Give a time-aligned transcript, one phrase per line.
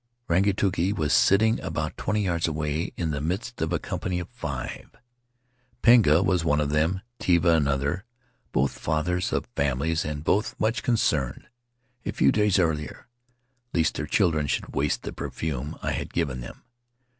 [0.27, 4.89] Rangituki was sitting about twenty yards away, in the midst of a company of five.
[5.83, 8.03] Pinga was one of them and Tevai another—
[8.51, 11.47] both fathers of families and both much concerned,
[12.03, 13.09] a few days earlier,
[13.75, 16.63] lest their children should waste the perfume I had given them.